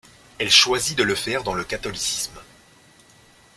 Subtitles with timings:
[0.39, 2.39] Elle choisit de le faire dans le catholicisme.